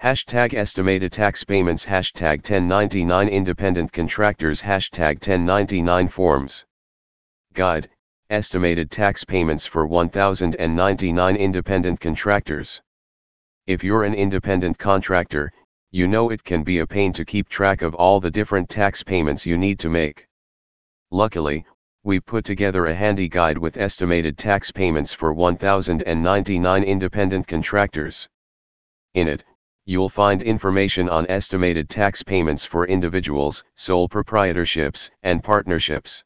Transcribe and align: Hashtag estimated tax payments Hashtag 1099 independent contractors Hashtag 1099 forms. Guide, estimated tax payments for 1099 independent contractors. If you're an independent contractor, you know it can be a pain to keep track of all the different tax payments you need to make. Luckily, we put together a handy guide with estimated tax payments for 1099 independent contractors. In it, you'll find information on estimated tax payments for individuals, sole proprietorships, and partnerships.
Hashtag 0.00 0.54
estimated 0.54 1.10
tax 1.10 1.42
payments 1.42 1.84
Hashtag 1.84 2.48
1099 2.48 3.28
independent 3.28 3.92
contractors 3.92 4.62
Hashtag 4.62 5.14
1099 5.14 6.06
forms. 6.06 6.64
Guide, 7.52 7.90
estimated 8.30 8.92
tax 8.92 9.24
payments 9.24 9.66
for 9.66 9.88
1099 9.88 11.34
independent 11.34 12.00
contractors. 12.00 12.80
If 13.66 13.82
you're 13.82 14.04
an 14.04 14.14
independent 14.14 14.78
contractor, 14.78 15.52
you 15.90 16.06
know 16.06 16.30
it 16.30 16.44
can 16.44 16.62
be 16.62 16.78
a 16.78 16.86
pain 16.86 17.12
to 17.14 17.24
keep 17.24 17.48
track 17.48 17.82
of 17.82 17.96
all 17.96 18.20
the 18.20 18.30
different 18.30 18.68
tax 18.68 19.02
payments 19.02 19.44
you 19.44 19.58
need 19.58 19.80
to 19.80 19.88
make. 19.88 20.28
Luckily, 21.10 21.66
we 22.04 22.20
put 22.20 22.44
together 22.44 22.86
a 22.86 22.94
handy 22.94 23.28
guide 23.28 23.58
with 23.58 23.76
estimated 23.76 24.38
tax 24.38 24.70
payments 24.70 25.12
for 25.12 25.32
1099 25.32 26.84
independent 26.84 27.48
contractors. 27.48 28.28
In 29.14 29.26
it, 29.26 29.42
you'll 29.88 30.10
find 30.10 30.42
information 30.42 31.08
on 31.08 31.24
estimated 31.30 31.88
tax 31.88 32.22
payments 32.22 32.62
for 32.62 32.86
individuals, 32.86 33.64
sole 33.74 34.06
proprietorships, 34.06 35.08
and 35.22 35.42
partnerships. 35.42 36.22